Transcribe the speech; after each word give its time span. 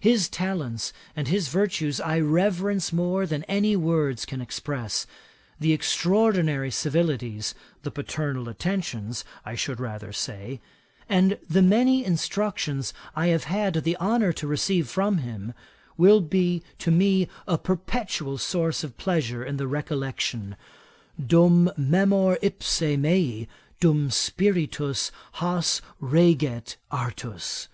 His 0.00 0.30
talents 0.30 0.94
and 1.14 1.28
his 1.28 1.48
virtues 1.48 2.00
I 2.00 2.18
reverence 2.18 2.90
more 2.90 3.26
than 3.26 3.44
any 3.44 3.76
words 3.76 4.24
can 4.24 4.40
express. 4.40 5.06
The 5.60 5.74
extraordinary 5.74 6.70
civilities 6.70 7.54
(the 7.82 7.90
paternal 7.90 8.48
attentions 8.48 9.26
I 9.44 9.54
should 9.56 9.80
rather 9.80 10.10
say,) 10.10 10.62
and 11.06 11.36
the 11.50 11.60
many 11.60 12.02
instructions 12.02 12.94
I 13.14 13.26
have 13.26 13.44
had 13.44 13.74
the 13.74 13.94
honour 13.98 14.32
to 14.32 14.46
receive 14.46 14.88
from 14.88 15.18
him, 15.18 15.52
will 15.98 16.22
to 16.22 16.28
me 16.30 16.60
be 16.80 17.28
a 17.46 17.58
perpetual 17.58 18.38
source 18.38 18.84
of 18.84 18.96
pleasure 18.96 19.44
in 19.44 19.58
the 19.58 19.68
recollection, 19.68 20.56
'"Dum 21.22 21.70
memor 21.76 22.38
ipse 22.40 22.80
mei, 22.80 23.46
dum 23.80 24.10
spiritus 24.10 25.12
has 25.34 25.82
reget 26.00 26.76
artus. 26.90 27.68